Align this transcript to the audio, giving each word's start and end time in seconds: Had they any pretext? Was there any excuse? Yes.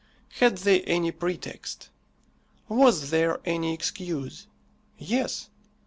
Had 0.39 0.57
they 0.57 0.81
any 0.85 1.11
pretext? 1.11 1.89
Was 2.67 3.11
there 3.11 3.39
any 3.45 3.71
excuse? 3.71 4.47
Yes. 4.97 5.51